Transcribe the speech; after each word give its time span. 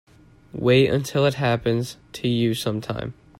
Wait 0.53 0.87
until 0.89 1.27
it 1.27 1.35
happens 1.35 1.97
to 2.11 2.27
you 2.27 2.55
sometime. 2.55 3.13